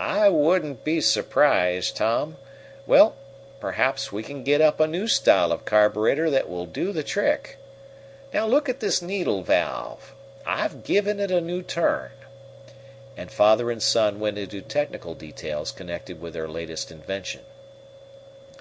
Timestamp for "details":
15.14-15.70